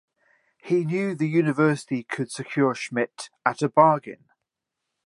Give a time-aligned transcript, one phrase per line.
[0.57, 4.25] He knew the University could secure Schmidt at a bargain.